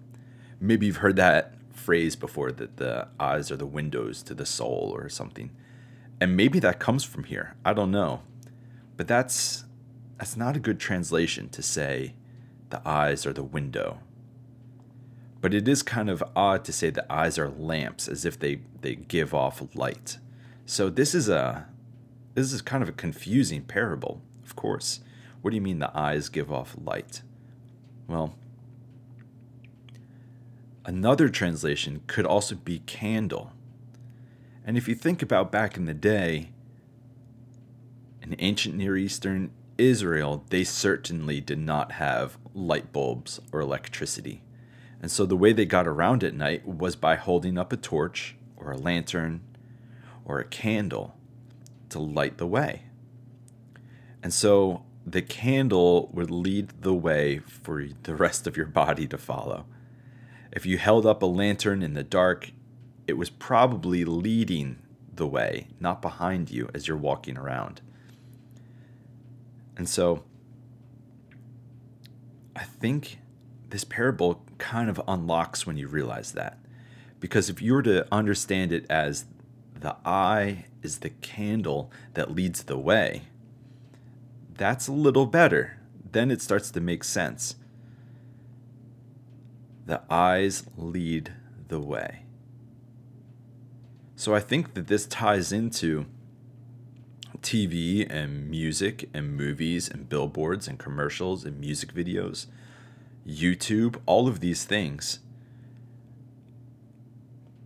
maybe 0.61 0.87
you've 0.87 0.99
heard 0.99 1.17
that 1.17 1.55
phrase 1.73 2.17
before 2.17 2.51
that 2.53 2.79
the 2.79 3.09
eyes 3.21 3.51
are 3.51 3.57
the 3.57 3.67
windows 3.67 4.23
to 4.25 4.35
the 4.35 4.47
soul 4.47 4.93
or 4.95 5.09
something. 5.09 5.51
And 6.21 6.37
maybe 6.37 6.59
that 6.61 6.81
comes 6.81 7.05
from 7.05 7.25
here. 7.25 7.55
I 7.65 7.73
don't 7.73 7.91
know. 7.91 8.23
But 8.97 9.07
that's 9.07 9.65
that's 10.19 10.37
not 10.37 10.57
a 10.57 10.61
good 10.61 10.81
translation 10.81 11.49
to 11.51 11.63
say 11.63 12.15
the 12.71 12.87
eyes 12.89 13.27
are 13.27 13.33
the 13.33 13.43
window. 13.43 14.01
But 15.41 15.53
it 15.53 15.69
is 15.69 15.83
kind 15.83 16.09
of 16.09 16.25
odd 16.35 16.65
to 16.65 16.73
say 16.73 16.91
the 16.91 17.11
eyes 17.13 17.39
are 17.39 17.51
lamps 17.51 18.09
as 18.09 18.25
if 18.25 18.39
they, 18.39 18.61
they 18.81 18.95
give 18.95 19.35
off 19.35 19.63
light. 19.75 20.19
So 20.65 20.89
this 20.89 21.15
is 21.15 21.29
a 21.29 21.69
this 22.35 22.53
is 22.53 22.61
kind 22.63 22.83
of 22.83 22.89
a 22.89 22.93
confusing 22.93 23.63
parable, 23.63 24.21
of 24.45 24.57
course. 24.57 25.01
What 25.41 25.51
do 25.51 25.55
you 25.55 25.63
mean 25.63 25.79
the 25.79 25.97
eyes 25.97 26.29
give 26.29 26.53
off 26.53 26.77
light? 26.83 27.23
Well, 28.09 28.37
Another 30.87 31.29
translation 31.29 32.03
could 32.07 32.25
also 32.25 32.55
be 32.55 32.79
candle. 32.79 33.51
And 34.65 34.77
if 34.77 34.87
you 34.87 34.95
think 34.95 35.21
about 35.21 35.51
back 35.51 35.77
in 35.77 35.85
the 35.85 35.93
day, 35.93 36.51
in 38.23 38.37
ancient 38.39 38.77
Near 38.77 38.97
Eastern 38.97 39.51
Israel, 39.79 40.45
they 40.51 40.63
certainly 40.63 41.41
did 41.41 41.59
not 41.59 41.93
have 41.93 42.39
light 42.55 42.93
bulbs 42.93 43.41
or 43.51 43.59
electricity. 43.59 44.43
And 45.03 45.11
so 45.11 45.27
the 45.27 45.37
way 45.37 45.53
they 45.53 45.67
got 45.67 45.89
around 45.89 46.23
at 46.23 46.35
night 46.35 46.65
was 46.65 46.95
by 46.95 47.17
holding 47.17 47.59
up 47.59 47.73
a 47.73 47.77
torch 47.77 48.37
or 48.57 48.71
a 48.71 48.79
lantern 48.79 49.41
or 50.25 50.39
a 50.39 50.45
candle 50.45 51.17
to 51.89 51.99
light 51.99 52.39
the 52.39 52.47
way. 52.47 52.85
And 54.23 54.33
so 54.33 54.85
the 55.05 55.23
candle 55.23 56.11
would 56.13 56.31
lead 56.31 56.75
the 56.83 56.95
way 56.95 57.41
for 57.41 57.85
the 58.05 58.15
rest 58.15 58.47
of 58.47 58.57
your 58.57 58.67
body 58.67 59.09
to 59.09 59.19
follow. 59.19 59.67
If 60.53 60.67
you 60.67 60.79
held 60.79 61.07
up 61.07 61.23
a 61.23 61.27
lantern 61.27 61.83
in 61.83 61.95
the 61.95 62.03
dark, 62.03 62.53
it 63.07 63.15
was 63.15 63.31
probably 63.31 64.05
leading 64.05 64.79
the 65.13 65.27
way, 65.27 65.69
not 65.81 66.03
behind 66.03 66.51
you 66.51 66.69
as 66.75 66.89
you're 66.89 66.97
walking 66.97 67.37
around. 67.37 67.81
And 69.77 69.89
so 69.89 70.25
I 72.55 72.65
think 72.65 73.19
this 73.71 73.85
parable 73.85 74.45
kind 74.59 74.89
of 74.89 75.01
unlocks 75.07 75.67
when 75.67 75.77
you 75.77 75.89
realize 75.89 76.33
that. 76.33 76.59
Because 77.21 77.51
if 77.51 77.61
you 77.61 77.75
were 77.75 77.83
to 77.83 78.07
understand 78.13 78.73
it 78.73 78.87
as 78.89 79.27
the 79.79 79.97
eye 80.05 80.67
is 80.83 80.99
the 80.99 81.11
candle 81.11 81.91
that 82.15 82.35
leads 82.35 82.65
the 82.65 82.79
way, 82.79 83.23
that's 84.55 84.89
a 84.89 84.93
little 84.93 85.27
better. 85.27 85.79
Then 86.13 86.31
it 86.31 86.41
starts 86.41 86.71
to 86.71 86.81
make 86.81 87.05
sense. 87.05 87.57
The 89.87 90.03
eyes 90.11 90.65
lead 90.77 91.33
the 91.69 91.81
way. 91.81 92.25
So 94.17 94.35
I 94.35 94.41
think 94.41 94.75
that 94.75 94.89
this 94.89 95.07
ties 95.07 95.53
into 95.53 96.07
TV 97.41 98.07
and 98.11 98.51
music 98.51 99.09
and 99.15 99.37
movies 99.37 99.89
and 99.89 100.09
billboards 100.09 100.67
and 100.67 100.79
commercials 100.79 101.45
and 101.45 101.61
music 101.61 101.95
videos, 101.95 102.47
YouTube, 103.27 104.01
all 104.07 104.27
of 104.27 104.41
these 104.41 104.65
things. 104.65 105.21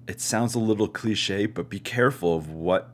It 0.06 0.20
sounds 0.20 0.54
a 0.54 0.58
little 0.58 0.88
cliche, 0.88 1.46
but 1.46 1.70
be 1.70 1.80
careful 1.80 2.36
of 2.36 2.50
what 2.50 2.90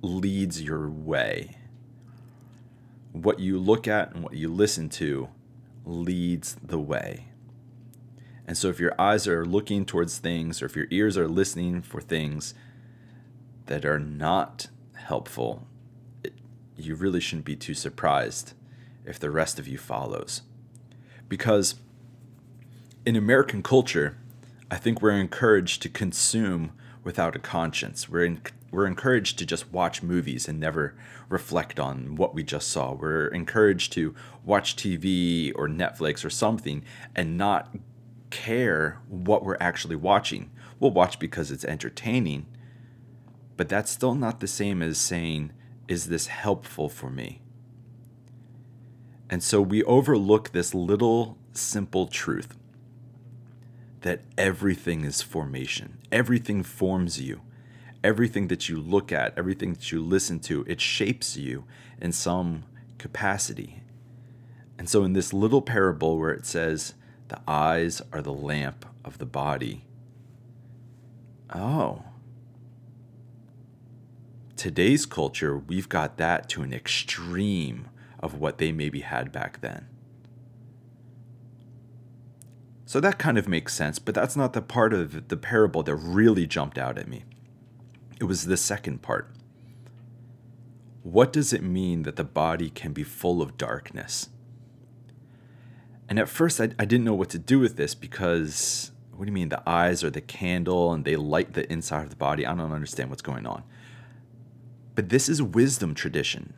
leads 0.00 0.62
your 0.62 0.88
way. 0.88 1.56
What 3.12 3.40
you 3.40 3.58
look 3.58 3.86
at 3.86 4.14
and 4.14 4.22
what 4.22 4.34
you 4.34 4.48
listen 4.48 4.88
to 4.90 5.28
leads 5.84 6.56
the 6.62 6.78
way. 6.78 7.31
And 8.46 8.56
so, 8.56 8.68
if 8.68 8.80
your 8.80 8.94
eyes 9.00 9.28
are 9.28 9.44
looking 9.44 9.84
towards 9.84 10.18
things 10.18 10.62
or 10.62 10.66
if 10.66 10.76
your 10.76 10.88
ears 10.90 11.16
are 11.16 11.28
listening 11.28 11.82
for 11.82 12.00
things 12.00 12.54
that 13.66 13.84
are 13.84 14.00
not 14.00 14.68
helpful, 14.94 15.66
it, 16.24 16.34
you 16.76 16.94
really 16.94 17.20
shouldn't 17.20 17.44
be 17.44 17.56
too 17.56 17.74
surprised 17.74 18.54
if 19.04 19.18
the 19.18 19.30
rest 19.30 19.58
of 19.58 19.68
you 19.68 19.78
follows. 19.78 20.42
Because 21.28 21.76
in 23.06 23.16
American 23.16 23.62
culture, 23.62 24.18
I 24.70 24.76
think 24.76 25.00
we're 25.00 25.10
encouraged 25.12 25.82
to 25.82 25.88
consume 25.88 26.72
without 27.04 27.36
a 27.36 27.38
conscience. 27.38 28.08
We're 28.08 28.24
in, 28.24 28.42
we're 28.70 28.86
encouraged 28.86 29.38
to 29.38 29.46
just 29.46 29.72
watch 29.72 30.02
movies 30.02 30.48
and 30.48 30.58
never 30.58 30.94
reflect 31.28 31.78
on 31.78 32.16
what 32.16 32.34
we 32.34 32.42
just 32.42 32.68
saw. 32.68 32.92
We're 32.92 33.28
encouraged 33.28 33.92
to 33.94 34.14
watch 34.44 34.76
TV 34.76 35.52
or 35.54 35.68
Netflix 35.68 36.24
or 36.24 36.30
something 36.30 36.84
and 37.14 37.36
not 37.36 37.74
care 38.32 38.98
what 39.06 39.44
we're 39.44 39.58
actually 39.60 39.94
watching. 39.94 40.50
We'll 40.80 40.90
watch 40.90 41.20
because 41.20 41.52
it's 41.52 41.64
entertaining, 41.64 42.46
but 43.56 43.68
that's 43.68 43.92
still 43.92 44.16
not 44.16 44.40
the 44.40 44.48
same 44.48 44.82
as 44.82 44.98
saying, 44.98 45.52
Is 45.86 46.06
this 46.06 46.26
helpful 46.26 46.88
for 46.88 47.10
me? 47.10 47.42
And 49.30 49.42
so 49.42 49.62
we 49.62 49.84
overlook 49.84 50.50
this 50.50 50.74
little 50.74 51.38
simple 51.52 52.08
truth 52.08 52.56
that 54.00 54.22
everything 54.36 55.04
is 55.04 55.22
formation, 55.22 55.98
everything 56.10 56.64
forms 56.64 57.20
you. 57.20 57.42
Everything 58.04 58.48
that 58.48 58.68
you 58.68 58.80
look 58.80 59.12
at, 59.12 59.32
everything 59.38 59.74
that 59.74 59.92
you 59.92 60.02
listen 60.02 60.40
to, 60.40 60.64
it 60.66 60.80
shapes 60.80 61.36
you 61.36 61.62
in 62.00 62.10
some 62.10 62.64
capacity. 62.98 63.84
And 64.76 64.88
so, 64.88 65.04
in 65.04 65.12
this 65.12 65.32
little 65.32 65.62
parable 65.62 66.18
where 66.18 66.32
it 66.32 66.44
says, 66.44 66.94
the 67.32 67.40
eyes 67.50 68.02
are 68.12 68.20
the 68.20 68.32
lamp 68.32 68.84
of 69.06 69.16
the 69.16 69.24
body. 69.24 69.86
Oh. 71.54 72.04
Today's 74.54 75.06
culture, 75.06 75.56
we've 75.56 75.88
got 75.88 76.18
that 76.18 76.50
to 76.50 76.62
an 76.62 76.74
extreme 76.74 77.88
of 78.20 78.34
what 78.34 78.58
they 78.58 78.70
maybe 78.70 79.00
had 79.00 79.32
back 79.32 79.62
then. 79.62 79.86
So 82.84 83.00
that 83.00 83.18
kind 83.18 83.38
of 83.38 83.48
makes 83.48 83.72
sense, 83.72 83.98
but 83.98 84.14
that's 84.14 84.36
not 84.36 84.52
the 84.52 84.60
part 84.60 84.92
of 84.92 85.28
the 85.28 85.36
parable 85.38 85.82
that 85.84 85.94
really 85.94 86.46
jumped 86.46 86.76
out 86.76 86.98
at 86.98 87.08
me. 87.08 87.24
It 88.20 88.24
was 88.24 88.44
the 88.44 88.58
second 88.58 89.00
part. 89.00 89.30
What 91.02 91.32
does 91.32 91.54
it 91.54 91.62
mean 91.62 92.02
that 92.02 92.16
the 92.16 92.24
body 92.24 92.68
can 92.68 92.92
be 92.92 93.04
full 93.04 93.40
of 93.40 93.56
darkness? 93.56 94.28
And 96.12 96.18
at 96.18 96.28
first, 96.28 96.60
I, 96.60 96.64
I 96.78 96.84
didn't 96.84 97.04
know 97.04 97.14
what 97.14 97.30
to 97.30 97.38
do 97.38 97.58
with 97.58 97.78
this 97.78 97.94
because 97.94 98.90
what 99.12 99.24
do 99.24 99.30
you 99.30 99.32
mean? 99.32 99.48
The 99.48 99.66
eyes 99.66 100.04
are 100.04 100.10
the 100.10 100.20
candle 100.20 100.92
and 100.92 101.06
they 101.06 101.16
light 101.16 101.54
the 101.54 101.72
inside 101.72 102.02
of 102.02 102.10
the 102.10 102.16
body. 102.16 102.44
I 102.44 102.54
don't 102.54 102.70
understand 102.70 103.08
what's 103.08 103.22
going 103.22 103.46
on. 103.46 103.62
But 104.94 105.08
this 105.08 105.26
is 105.30 105.40
wisdom 105.40 105.94
tradition. 105.94 106.52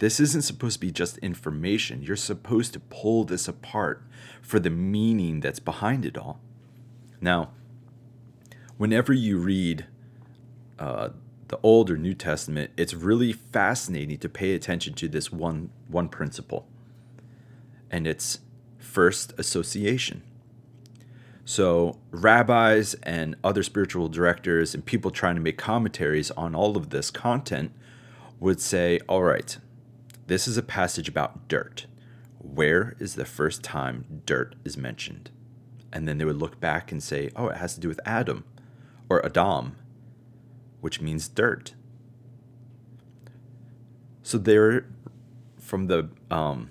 This 0.00 0.18
isn't 0.18 0.42
supposed 0.42 0.74
to 0.74 0.80
be 0.80 0.90
just 0.90 1.16
information. 1.18 2.02
You're 2.02 2.16
supposed 2.16 2.72
to 2.72 2.80
pull 2.80 3.22
this 3.22 3.46
apart 3.46 4.02
for 4.42 4.58
the 4.58 4.68
meaning 4.68 5.38
that's 5.38 5.60
behind 5.60 6.04
it 6.04 6.18
all. 6.18 6.40
Now, 7.20 7.50
whenever 8.78 9.12
you 9.12 9.38
read 9.38 9.86
uh, 10.80 11.10
the 11.46 11.60
Old 11.62 11.88
or 11.88 11.96
New 11.96 12.14
Testament, 12.14 12.72
it's 12.76 12.94
really 12.94 13.32
fascinating 13.32 14.18
to 14.18 14.28
pay 14.28 14.56
attention 14.56 14.94
to 14.94 15.06
this 15.06 15.30
one 15.30 15.70
one 15.86 16.08
principle, 16.08 16.66
and 17.88 18.08
it's 18.08 18.40
first 18.82 19.32
association. 19.38 20.22
So, 21.44 21.98
rabbis 22.10 22.94
and 23.02 23.36
other 23.42 23.62
spiritual 23.62 24.08
directors 24.08 24.74
and 24.74 24.84
people 24.84 25.10
trying 25.10 25.34
to 25.34 25.40
make 25.40 25.58
commentaries 25.58 26.30
on 26.32 26.54
all 26.54 26.76
of 26.76 26.90
this 26.90 27.10
content 27.10 27.72
would 28.38 28.60
say, 28.60 29.00
all 29.08 29.22
right, 29.22 29.56
this 30.28 30.46
is 30.46 30.56
a 30.56 30.62
passage 30.62 31.08
about 31.08 31.48
dirt. 31.48 31.86
Where 32.38 32.96
is 32.98 33.14
the 33.14 33.24
first 33.24 33.62
time 33.62 34.22
dirt 34.24 34.54
is 34.64 34.76
mentioned? 34.76 35.30
And 35.92 36.06
then 36.06 36.18
they 36.18 36.24
would 36.24 36.40
look 36.40 36.60
back 36.60 36.92
and 36.92 37.02
say, 37.02 37.30
oh, 37.34 37.48
it 37.48 37.56
has 37.56 37.74
to 37.74 37.80
do 37.80 37.88
with 37.88 38.00
Adam 38.06 38.44
or 39.08 39.24
Adam, 39.26 39.76
which 40.80 41.00
means 41.00 41.28
dirt. 41.28 41.74
So, 44.22 44.38
there, 44.38 44.86
from 45.58 45.88
the 45.88 46.08
um, 46.30 46.70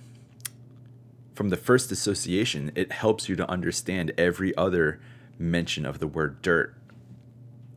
from 1.42 1.50
the 1.50 1.58
first 1.58 1.92
association, 1.92 2.72
it 2.76 2.92
helps 2.92 3.28
you 3.28 3.36
to 3.36 3.50
understand 3.50 4.12
every 4.16 4.56
other 4.58 5.00
mention 5.40 5.88
of 5.88 5.98
the 5.98 6.06
word 6.06 6.40
dirt 6.44 6.76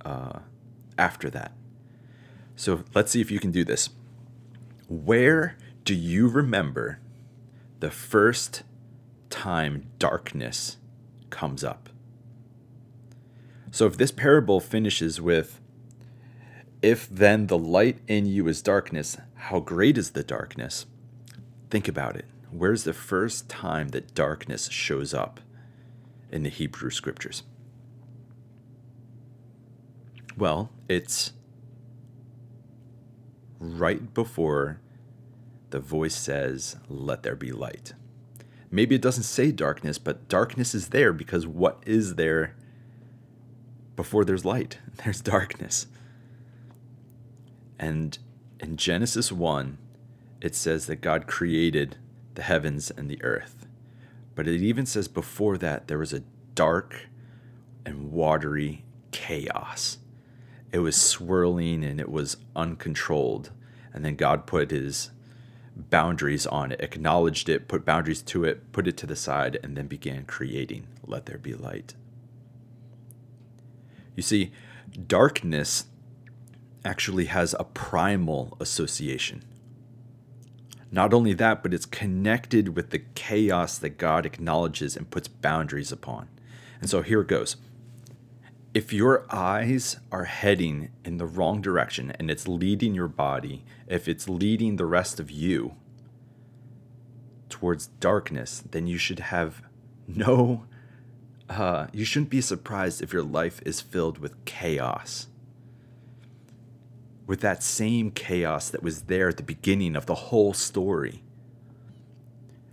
uh, 0.04 0.40
after 0.98 1.30
that. 1.30 1.50
So 2.56 2.84
let's 2.94 3.10
see 3.10 3.22
if 3.22 3.30
you 3.30 3.40
can 3.40 3.50
do 3.50 3.64
this. 3.64 3.88
Where 4.86 5.56
do 5.82 5.94
you 5.94 6.28
remember 6.28 7.00
the 7.80 7.90
first 7.90 8.64
time 9.30 9.86
darkness 9.98 10.76
comes 11.30 11.64
up? 11.64 11.88
So 13.70 13.86
if 13.86 13.96
this 13.96 14.12
parable 14.12 14.60
finishes 14.60 15.22
with, 15.22 15.58
if 16.82 17.08
then 17.08 17.46
the 17.46 17.56
light 17.56 17.96
in 18.08 18.26
you 18.26 18.46
is 18.46 18.60
darkness, 18.60 19.16
how 19.36 19.60
great 19.60 19.96
is 19.96 20.10
the 20.10 20.22
darkness? 20.22 20.84
Think 21.70 21.88
about 21.88 22.14
it 22.14 22.26
where's 22.54 22.84
the 22.84 22.92
first 22.92 23.48
time 23.48 23.88
that 23.88 24.14
darkness 24.14 24.68
shows 24.68 25.12
up 25.12 25.40
in 26.30 26.44
the 26.44 26.48
Hebrew 26.48 26.90
scriptures? 26.90 27.42
Well, 30.36 30.70
it's 30.88 31.32
right 33.58 34.14
before 34.14 34.80
the 35.70 35.80
voice 35.80 36.14
says, 36.14 36.76
Let 36.88 37.24
there 37.24 37.34
be 37.34 37.50
light. 37.50 37.94
Maybe 38.70 38.94
it 38.94 39.02
doesn't 39.02 39.24
say 39.24 39.50
darkness, 39.50 39.98
but 39.98 40.28
darkness 40.28 40.74
is 40.74 40.88
there 40.88 41.12
because 41.12 41.46
what 41.46 41.82
is 41.86 42.14
there 42.14 42.54
before 43.96 44.24
there's 44.24 44.44
light? 44.44 44.78
There's 45.04 45.20
darkness. 45.20 45.86
And 47.78 48.16
in 48.60 48.76
Genesis 48.76 49.30
1, 49.30 49.78
it 50.40 50.54
says 50.54 50.86
that 50.86 51.00
God 51.00 51.26
created 51.26 51.96
the 52.34 52.42
heavens 52.42 52.90
and 52.90 53.10
the 53.10 53.22
earth. 53.22 53.66
But 54.34 54.48
it 54.48 54.60
even 54.60 54.86
says 54.86 55.08
before 55.08 55.56
that 55.58 55.88
there 55.88 55.98
was 55.98 56.12
a 56.12 56.22
dark 56.54 57.08
and 57.86 58.12
watery 58.12 58.84
chaos. 59.10 59.98
it 60.72 60.80
was 60.80 60.96
swirling 60.96 61.84
and 61.84 62.00
it 62.00 62.10
was 62.10 62.36
uncontrolled. 62.56 63.50
And 63.92 64.04
then 64.04 64.16
God 64.16 64.44
put 64.44 64.72
his 64.72 65.10
boundaries 65.76 66.46
on 66.46 66.72
it, 66.72 66.80
acknowledged 66.80 67.48
it, 67.48 67.68
put 67.68 67.84
boundaries 67.84 68.22
to 68.22 68.44
it, 68.44 68.72
put 68.72 68.88
it 68.88 68.96
to 68.96 69.06
the 69.06 69.14
side, 69.14 69.58
and 69.62 69.76
then 69.76 69.86
began 69.86 70.24
creating. 70.24 70.88
Let 71.06 71.26
there 71.26 71.38
be 71.38 71.54
light. 71.54 71.94
You 74.16 74.22
see, 74.22 74.52
darkness 75.06 75.84
actually 76.84 77.26
has 77.26 77.54
a 77.58 77.64
primal 77.64 78.56
association. 78.60 79.44
Not 80.94 81.12
only 81.12 81.32
that, 81.32 81.60
but 81.64 81.74
it's 81.74 81.86
connected 81.86 82.76
with 82.76 82.90
the 82.90 83.00
chaos 83.16 83.78
that 83.78 83.98
God 83.98 84.24
acknowledges 84.24 84.96
and 84.96 85.10
puts 85.10 85.26
boundaries 85.26 85.90
upon. 85.90 86.28
And 86.80 86.88
so 86.88 87.02
here 87.02 87.22
it 87.22 87.26
goes. 87.26 87.56
If 88.74 88.92
your 88.92 89.26
eyes 89.28 89.96
are 90.12 90.26
heading 90.26 90.90
in 91.04 91.16
the 91.16 91.26
wrong 91.26 91.60
direction 91.60 92.12
and 92.12 92.30
it's 92.30 92.46
leading 92.46 92.94
your 92.94 93.08
body, 93.08 93.64
if 93.88 94.06
it's 94.06 94.28
leading 94.28 94.76
the 94.76 94.86
rest 94.86 95.18
of 95.18 95.32
you 95.32 95.74
towards 97.48 97.88
darkness, 97.98 98.62
then 98.70 98.86
you 98.86 98.96
should 98.96 99.18
have 99.18 99.62
no, 100.06 100.64
uh, 101.50 101.88
you 101.92 102.04
shouldn't 102.04 102.30
be 102.30 102.40
surprised 102.40 103.02
if 103.02 103.12
your 103.12 103.24
life 103.24 103.60
is 103.66 103.80
filled 103.80 104.18
with 104.18 104.44
chaos 104.44 105.26
with 107.26 107.40
that 107.40 107.62
same 107.62 108.10
chaos 108.10 108.68
that 108.68 108.82
was 108.82 109.02
there 109.02 109.28
at 109.28 109.36
the 109.36 109.42
beginning 109.42 109.96
of 109.96 110.06
the 110.06 110.14
whole 110.14 110.52
story. 110.52 111.22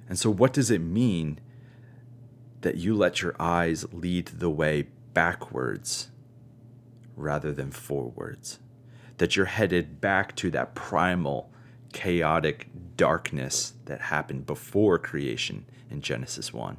And 0.09 0.19
so, 0.19 0.29
what 0.29 0.53
does 0.53 0.69
it 0.69 0.81
mean 0.81 1.39
that 2.61 2.75
you 2.75 2.95
let 2.95 3.21
your 3.21 3.35
eyes 3.39 3.85
lead 3.93 4.27
the 4.27 4.49
way 4.49 4.87
backwards 5.13 6.09
rather 7.15 7.53
than 7.53 7.71
forwards? 7.71 8.59
That 9.17 9.35
you're 9.35 9.45
headed 9.45 10.01
back 10.01 10.35
to 10.37 10.51
that 10.51 10.75
primal, 10.75 11.49
chaotic 11.93 12.67
darkness 12.97 13.73
that 13.85 14.01
happened 14.01 14.45
before 14.45 14.97
creation 14.97 15.65
in 15.89 16.01
Genesis 16.01 16.51
1, 16.51 16.77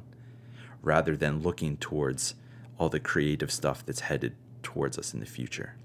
rather 0.81 1.15
than 1.15 1.41
looking 1.41 1.77
towards 1.77 2.35
all 2.77 2.89
the 2.89 2.99
creative 2.99 3.51
stuff 3.51 3.85
that's 3.85 4.01
headed 4.01 4.35
towards 4.61 4.97
us 4.97 5.13
in 5.13 5.19
the 5.19 5.25
future. 5.25 5.75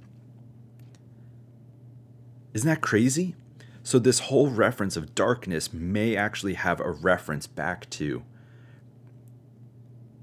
Isn't 2.59 2.71
that 2.71 2.81
crazy? 2.81 3.37
So, 3.85 4.01
this 4.01 4.19
whole 4.19 4.49
reference 4.49 4.97
of 4.97 5.15
darkness 5.15 5.73
may 5.73 6.17
actually 6.17 6.55
have 6.55 6.81
a 6.81 6.91
reference 6.91 7.47
back 7.47 7.89
to 7.91 8.25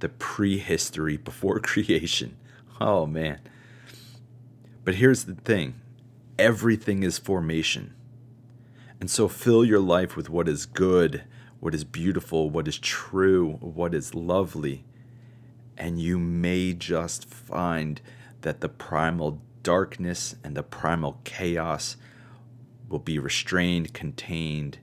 the 0.02 0.10
prehistory 0.10 1.16
before 1.16 1.60
creation. 1.62 2.36
Oh, 2.82 3.06
man. 3.06 3.40
But 4.84 4.96
here's 4.96 5.24
the 5.24 5.36
thing 5.36 5.80
everything 6.38 7.04
is 7.04 7.18
formation. 7.18 7.94
And 9.00 9.10
so, 9.10 9.30
fill 9.30 9.64
your 9.64 9.80
life 9.80 10.18
with 10.18 10.30
what 10.30 10.50
is 10.50 10.66
good, 10.66 11.24
what 11.62 11.74
is 11.74 11.86
beautiful, 11.86 12.50
what 12.50 12.68
is 12.68 12.78
true, 12.78 13.54
what 13.62 13.96
is 13.96 14.14
lovely. 14.14 14.84
And 15.78 16.02
you 16.02 16.20
may 16.20 16.74
just 16.74 17.30
find 17.30 18.02
that 18.42 18.60
the 18.60 18.68
primal 18.68 19.42
darkness 19.64 20.36
and 20.44 20.58
the 20.58 20.64
primal 20.64 21.22
chaos 21.24 21.96
will 22.90 23.00
be 23.00 23.20
restrained, 23.20 23.94
contained, 23.94 24.80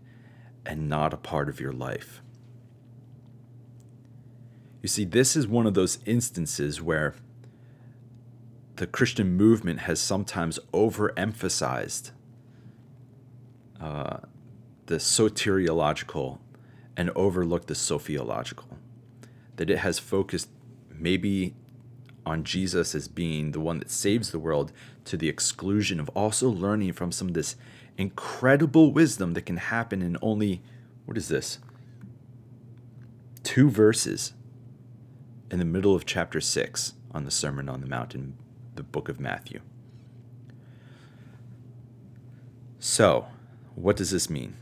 and 0.64 0.88
not 0.88 1.12
a 1.12 1.16
part 1.16 1.49
of 1.49 1.61
your 1.61 1.73
life. 1.73 2.23
You 4.80 4.88
see, 4.88 5.04
this 5.04 5.37
is 5.37 5.47
one 5.47 5.66
of 5.66 5.75
those 5.75 5.99
instances 6.06 6.82
where 6.82 7.14
the 8.76 8.87
Christian 8.87 9.37
movement 9.37 9.80
has 9.80 10.00
sometimes 10.00 10.59
overemphasized 10.73 12.11
uh, 13.80 14.18
the 14.87 14.97
soteriological 14.97 16.38
and 16.97 17.10
overlooked 17.10 17.69
the 17.69 17.75
sophiological. 17.75 18.76
That 19.56 19.71
it 19.71 19.78
has 19.78 19.99
focused 19.99 20.49
maybe 20.91 21.54
on 22.25 22.45
Jesus 22.45 22.95
as 22.95 23.08
being 23.08 23.52
the 23.52 23.60
one 23.60 23.78
that 23.78 23.91
saves 23.91 24.30
the 24.30 24.38
world 24.38 24.73
to 25.04 25.17
the 25.17 25.28
exclusion 25.28 26.00
of 26.00 26.08
also 26.10 26.49
learning 26.49 26.93
from 26.93 27.12
some 27.12 27.28
of 27.28 27.34
this 27.34 27.56
incredible 27.99 28.93
wisdom 28.93 29.35
that 29.35 29.47
can 29.47 29.57
happen 29.57 30.02
in 30.02 30.17
only, 30.23 30.63
what 31.05 31.17
is 31.17 31.28
this? 31.28 31.59
Two 33.43 33.71
verses 33.71 34.35
in 35.50 35.59
the 35.59 35.65
middle 35.65 35.95
of 35.95 36.07
chapter 36.07 36.41
6 36.41 36.95
on 37.13 37.25
the 37.25 37.31
Sermon 37.31 37.69
on 37.69 37.81
the 37.81 37.87
Mount 37.87 38.15
in 38.15 38.35
the 38.75 38.83
book 38.83 39.09
of 39.09 39.21
Matthew. 39.21 39.61
So, 42.78 43.28
what 43.75 43.97
does 43.97 44.11
this 44.11 44.28
mean? 44.28 44.57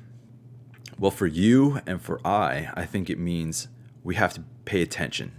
Well, 0.99 1.11
for 1.11 1.27
you 1.27 1.81
and 1.87 2.03
for 2.03 2.21
I, 2.27 2.71
I 2.75 2.85
think 2.85 3.09
it 3.09 3.19
means 3.19 3.69
we 4.05 4.17
have 4.17 4.35
to 4.35 4.45
pay 4.65 4.83
attention, 4.83 5.33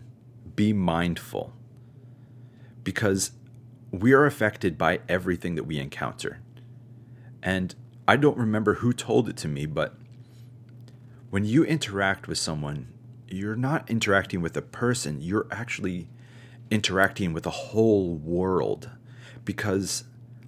be 0.55 0.73
mindful, 0.73 1.53
because 2.83 3.31
we 3.91 4.13
are 4.13 4.25
affected 4.25 4.77
by 4.77 5.01
everything 5.07 5.55
that 5.55 5.65
we 5.65 5.77
encounter. 5.77 6.39
And 7.43 7.75
I 8.07 8.15
don't 8.17 8.37
remember 8.37 8.75
who 8.75 8.93
told 8.93 9.29
it 9.29 9.37
to 9.37 9.47
me, 9.47 9.65
but 9.65 9.95
when 11.29 11.45
you 11.45 11.63
interact 11.63 12.27
with 12.27 12.37
someone, 12.37 12.87
you're 13.27 13.55
not 13.55 13.89
interacting 13.89 14.41
with 14.41 14.57
a 14.57 14.61
person, 14.61 15.21
you're 15.21 15.47
actually 15.51 16.09
interacting 16.69 17.33
with 17.33 17.45
a 17.45 17.51
whole 17.51 18.15
world. 18.15 18.89
Because 19.45 20.03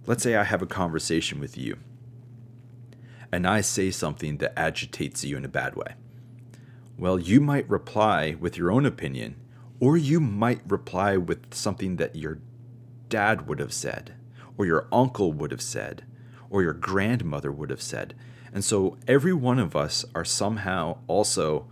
let's 0.05 0.23
say 0.23 0.35
I 0.35 0.43
have 0.43 0.61
a 0.61 0.67
conversation 0.67 1.39
with 1.39 1.57
you 1.57 1.77
and 3.33 3.47
I 3.47 3.61
say 3.61 3.89
something 3.89 4.37
that 4.37 4.53
agitates 4.59 5.23
you 5.23 5.37
in 5.37 5.43
a 5.43 5.49
bad 5.49 5.75
way. 5.75 5.95
Well, 6.99 7.17
you 7.17 7.41
might 7.41 7.67
reply 7.67 8.35
with 8.39 8.57
your 8.57 8.71
own 8.71 8.85
opinion, 8.85 9.37
or 9.79 9.97
you 9.97 10.19
might 10.19 10.61
reply 10.69 11.17
with 11.17 11.51
something 11.51 11.95
that 11.95 12.15
your 12.15 12.37
dad 13.09 13.47
would 13.47 13.57
have 13.57 13.73
said, 13.73 14.13
or 14.55 14.67
your 14.67 14.87
uncle 14.91 15.33
would 15.33 15.49
have 15.49 15.63
said, 15.63 16.05
or 16.53 16.61
your 16.61 16.73
grandmother 16.73 17.51
would 17.51 17.71
have 17.71 17.81
said. 17.81 18.13
And 18.53 18.63
so 18.63 18.95
every 19.07 19.33
one 19.33 19.57
of 19.57 19.75
us 19.75 20.05
are 20.13 20.23
somehow 20.23 20.99
also 21.07 21.67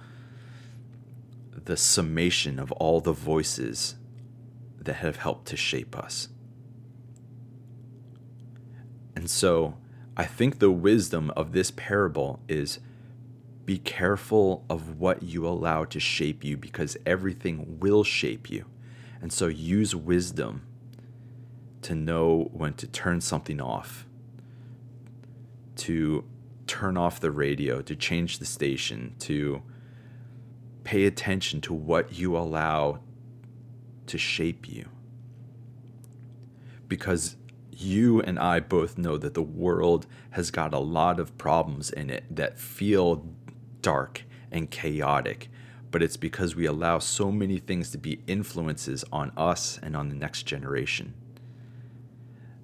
the 1.53 1.77
summation 1.77 2.57
of 2.57 2.71
all 2.71 2.99
the 2.99 3.13
voices 3.13 3.93
that 4.79 4.95
have 4.95 5.17
helped 5.17 5.47
to 5.49 5.55
shape 5.55 5.95
us. 5.95 6.29
And 9.15 9.29
so 9.29 9.77
I 10.17 10.25
think 10.25 10.57
the 10.57 10.71
wisdom 10.71 11.29
of 11.35 11.51
this 11.51 11.69
parable 11.69 12.39
is 12.47 12.79
be 13.65 13.77
careful 13.77 14.65
of 14.67 14.99
what 14.99 15.21
you 15.21 15.47
allow 15.47 15.85
to 15.85 15.99
shape 15.99 16.43
you 16.43 16.57
because 16.57 16.97
everything 17.05 17.77
will 17.79 18.03
shape 18.03 18.49
you. 18.49 18.65
And 19.21 19.31
so 19.31 19.45
use 19.45 19.95
wisdom 19.95 20.63
to 21.83 21.93
know 21.93 22.49
when 22.51 22.73
to 22.73 22.87
turn 22.87 23.21
something 23.21 23.61
off 23.61 24.07
to 25.77 26.23
turn 26.67 26.97
off 26.97 27.19
the 27.19 27.31
radio, 27.31 27.81
to 27.81 27.95
change 27.95 28.39
the 28.39 28.45
station, 28.45 29.15
to 29.19 29.61
pay 30.83 31.05
attention 31.05 31.61
to 31.61 31.73
what 31.73 32.13
you 32.13 32.37
allow 32.37 32.99
to 34.07 34.17
shape 34.17 34.67
you. 34.67 34.89
Because 36.87 37.35
you 37.71 38.21
and 38.21 38.37
I 38.37 38.59
both 38.59 38.97
know 38.97 39.17
that 39.17 39.33
the 39.33 39.41
world 39.41 40.05
has 40.31 40.51
got 40.51 40.73
a 40.73 40.79
lot 40.79 41.19
of 41.19 41.37
problems 41.37 41.89
in 41.89 42.09
it 42.09 42.23
that 42.29 42.59
feel 42.59 43.25
dark 43.81 44.23
and 44.51 44.69
chaotic, 44.69 45.49
but 45.89 46.03
it's 46.03 46.17
because 46.17 46.55
we 46.55 46.65
allow 46.65 46.99
so 46.99 47.31
many 47.31 47.57
things 47.57 47.91
to 47.91 47.97
be 47.97 48.21
influences 48.27 49.03
on 49.11 49.31
us 49.35 49.79
and 49.81 49.95
on 49.95 50.09
the 50.09 50.15
next 50.15 50.43
generation 50.43 51.13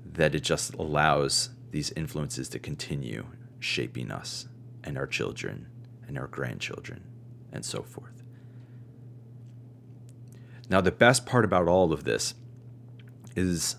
that 0.06 0.36
it 0.36 0.42
just 0.42 0.74
allows 0.76 1.50
these 1.78 1.94
influences 1.96 2.50
to 2.50 2.58
continue 2.58 3.24
shaping 3.60 4.10
us 4.10 4.48
and 4.84 4.98
our 4.98 5.06
children 5.06 5.68
and 6.08 6.18
our 6.18 6.26
grandchildren 6.26 7.04
and 7.52 7.64
so 7.64 7.84
forth. 7.84 8.24
Now, 10.72 10.82
the 10.82 10.92
best 10.92 11.28
part 11.28 11.46
about 11.46 11.68
all 11.68 11.94
of 11.94 12.04
this 12.04 12.34
is 13.36 13.76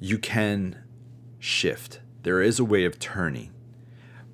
you 0.00 0.16
can 0.16 0.82
shift. 1.38 2.00
There 2.22 2.40
is 2.40 2.58
a 2.58 2.64
way 2.64 2.86
of 2.86 2.98
turning, 2.98 3.52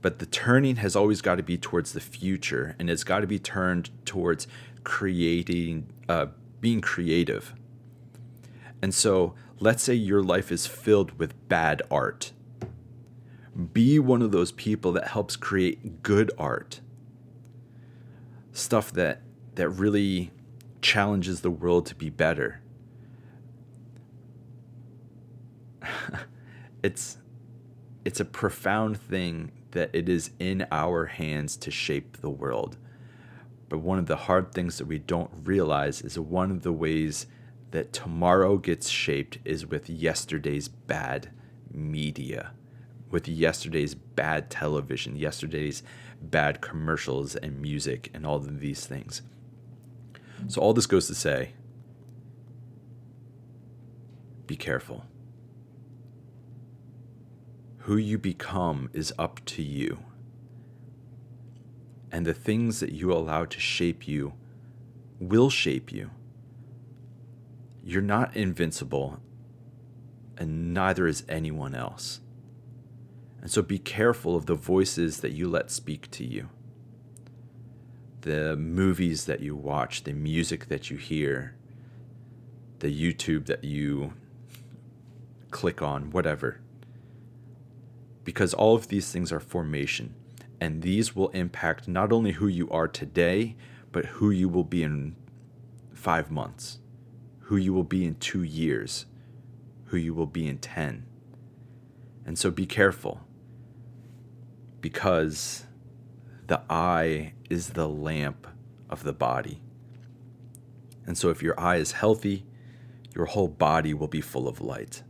but 0.01 0.21
the 0.21 0.27
turning 0.27 0.77
has 0.77 0.95
always 0.95 1.23
got 1.23 1.35
to 1.39 1.43
be 1.43 1.59
towards 1.59 1.93
the 1.93 2.01
future 2.01 2.77
and 2.79 2.89
it's 2.89 3.03
got 3.03 3.19
to 3.21 3.27
be 3.27 3.41
turned 3.41 3.91
towards 4.05 4.47
creating, 4.85 5.93
uh, 6.09 6.27
being 6.61 6.83
creative. 6.83 7.53
And 8.81 8.95
so 8.95 9.35
let's 9.63 9.83
say 9.85 9.95
your 9.95 10.23
life 10.25 10.51
is 10.51 10.67
filled 10.67 11.17
with 11.21 11.49
bad 11.49 11.81
art. 11.89 12.33
Be 13.73 14.01
one 14.01 14.21
of 14.21 14.33
those 14.33 14.51
people 14.51 14.91
that 14.93 15.09
helps 15.09 15.37
create 15.37 16.03
good 16.03 16.33
art. 16.37 16.81
Stuff 18.53 18.93
that 18.93 19.23
that 19.55 19.69
really 19.69 20.33
challenges 20.81 21.43
the 21.43 21.51
world 21.51 21.87
to 21.87 21.95
be 21.95 22.11
better. 22.11 22.61
it's 26.83 27.19
it's 28.05 28.19
a 28.19 28.25
profound 28.25 28.99
thing 28.99 29.53
that 29.71 29.91
it 29.93 30.09
is 30.09 30.33
in 30.41 30.67
our 30.73 31.07
hands 31.07 31.57
to 31.59 31.71
shape 31.71 32.17
the 32.17 32.31
world. 32.31 32.79
But 33.69 33.79
one 33.79 34.01
of 34.01 34.07
the 34.07 34.17
hard 34.17 34.53
things 34.53 34.79
that 34.79 34.87
we 34.87 34.99
don't 34.99 35.31
realize 35.45 36.03
is 36.03 36.19
one 36.19 36.51
of 36.51 36.63
the 36.63 36.73
ways 36.73 37.27
that 37.73 37.93
tomorrow 37.93 38.59
gets 38.59 38.89
shaped 38.89 39.39
is 39.45 39.67
with 39.67 39.91
yesterday's 39.91 40.69
bad 40.69 41.31
media, 41.73 42.53
with 43.11 43.27
yesterday's 43.27 43.95
bad 43.95 44.51
television, 44.51 45.17
yesterday's 45.17 45.83
bad 46.23 46.61
commercials 46.61 47.35
and 47.35 47.61
music, 47.61 48.11
and 48.15 48.27
all 48.27 48.37
of 48.37 48.61
these 48.61 48.87
things. 48.87 49.23
So, 50.49 50.61
all 50.61 50.73
this 50.73 50.87
goes 50.87 51.07
to 51.09 51.15
say 51.15 51.53
be 54.47 54.57
careful. 54.57 55.07
Who 57.79 57.97
you 57.97 58.19
become 58.19 58.91
is 58.93 59.13
up 59.19 59.41
to 59.47 59.63
you. 59.63 60.05
And 62.13 62.27
the 62.27 62.35
things 62.35 62.81
that 62.81 62.93
you 62.93 63.13
allow 63.13 63.47
to 63.47 63.59
shape 63.59 64.07
you 64.07 64.35
will 65.19 65.49
shape 65.49 65.91
you. 65.91 66.11
You're 67.85 68.03
not 68.03 68.37
invincible, 68.37 69.21
and 70.39 70.73
neither 70.73 71.07
is 71.07 71.25
anyone 71.29 71.75
else. 71.75 72.21
And 73.41 73.51
so 73.51 73.61
be 73.61 73.79
careful 73.79 74.37
of 74.37 74.47
the 74.47 74.55
voices 74.55 75.19
that 75.21 75.33
you 75.33 75.49
let 75.49 75.71
speak 75.71 76.09
to 76.13 76.25
you, 76.25 76.49
the 78.21 78.57
movies 78.57 79.25
that 79.25 79.41
you 79.41 79.57
watch, 79.57 80.05
the 80.05 80.13
music 80.13 80.69
that 80.69 80.91
you 80.91 80.97
hear, 80.97 81.57
the 82.79 82.87
YouTube 82.87 83.47
that 83.47 83.65
you 83.65 84.13
click 85.51 85.83
on, 85.83 86.11
whatever. 86.11 86.61
Because 88.23 88.55
all 88.55 88.77
of 88.77 88.89
these 88.89 89.11
things 89.11 89.33
are 89.33 89.41
formation, 89.41 90.15
and 90.61 90.83
these 90.83 91.17
will 91.17 91.31
impact 91.31 91.89
not 91.89 92.13
only 92.13 92.33
who 92.33 92.47
you 92.47 92.71
are 92.71 92.87
today, 92.87 93.57
but 93.91 94.07
who 94.07 94.31
you 94.31 94.49
will 94.49 94.63
be 94.63 94.85
in 94.85 95.17
five 95.93 96.31
months, 96.31 96.79
who 97.43 97.57
you 97.57 97.73
will 97.73 97.85
be 97.85 98.05
in 98.05 98.15
two 98.17 98.43
years, 98.43 99.07
who 99.87 99.97
you 99.97 100.15
will 100.15 100.27
be 100.27 100.47
in 100.47 100.59
10. 100.59 101.05
And 102.25 102.39
so 102.39 102.51
be 102.51 102.67
careful 102.67 103.21
because 104.81 105.65
the 106.47 106.63
eye 106.69 107.35
is 107.51 107.71
the 107.71 107.89
lamp 107.89 108.47
of 108.89 109.05
the 109.05 109.13
body. 109.13 109.61
And 111.07 111.19
so 111.19 111.31
if 111.31 111.43
your 111.43 111.59
eye 111.59 111.77
is 111.77 111.93
healthy, 111.93 112.45
your 113.15 113.27
whole 113.27 113.49
body 113.49 113.93
will 113.93 114.09
be 114.09 114.21
full 114.21 114.49
of 114.49 114.61
light. 114.61 115.03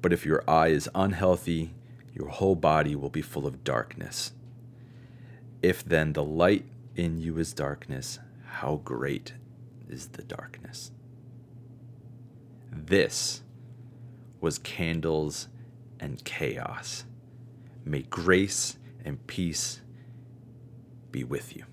But 0.00 0.12
if 0.12 0.26
your 0.26 0.42
eye 0.48 0.68
is 0.68 0.88
unhealthy, 0.94 1.74
your 2.12 2.28
whole 2.28 2.56
body 2.56 2.94
will 2.94 3.10
be 3.10 3.22
full 3.22 3.46
of 3.46 3.64
darkness. 3.64 4.32
If 5.62 5.84
then 5.84 6.12
the 6.12 6.24
light 6.24 6.66
in 6.96 7.20
you 7.20 7.38
is 7.38 7.52
darkness, 7.52 8.18
how 8.44 8.80
great 8.84 9.34
is 9.88 10.08
the 10.08 10.22
darkness? 10.22 10.90
This 12.74 13.42
was 14.40 14.58
candles 14.58 15.48
and 16.00 16.24
chaos. 16.24 17.04
May 17.84 18.02
grace 18.02 18.78
and 19.04 19.24
peace 19.26 19.82
be 21.10 21.22
with 21.22 21.54
you. 21.54 21.64